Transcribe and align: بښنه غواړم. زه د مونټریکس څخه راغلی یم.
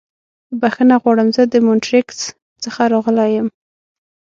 بښنه 0.59 0.95
غواړم. 1.01 1.27
زه 1.35 1.43
د 1.53 1.55
مونټریکس 1.65 2.19
څخه 2.63 2.81
راغلی 2.93 3.27
یم. 3.35 3.47